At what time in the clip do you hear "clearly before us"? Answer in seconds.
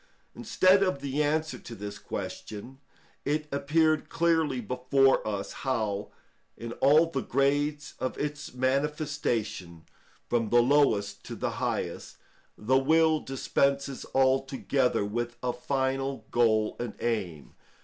4.09-5.51